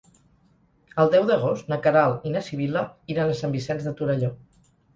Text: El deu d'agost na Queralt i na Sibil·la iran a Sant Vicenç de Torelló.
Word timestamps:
El 1.03 1.11
deu 1.15 1.27
d'agost 1.31 1.69
na 1.73 1.79
Queralt 1.85 2.27
i 2.29 2.33
na 2.37 2.43
Sibil·la 2.49 2.85
iran 3.17 3.37
a 3.37 3.39
Sant 3.43 3.57
Vicenç 3.61 3.89
de 3.91 3.97
Torelló. 4.03 4.35